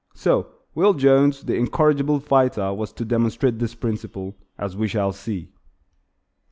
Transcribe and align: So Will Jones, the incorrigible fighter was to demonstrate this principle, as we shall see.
So 0.15 0.47
Will 0.73 0.95
Jones, 0.95 1.43
the 1.43 1.53
incorrigible 1.55 2.19
fighter 2.19 2.73
was 2.73 2.91
to 2.93 3.05
demonstrate 3.05 3.59
this 3.59 3.75
principle, 3.75 4.35
as 4.57 4.75
we 4.75 4.87
shall 4.87 5.11
see. 5.11 5.49